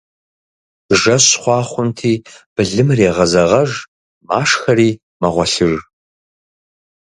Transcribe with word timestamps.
Жэщ 1.01 1.25
хъуа 1.41 1.59
хъунти, 1.69 2.13
былымыр 2.53 2.99
егъэзэгъэж, 3.09 3.71
машхэри 4.27 4.89
мэгъуэлъыж. 5.21 5.75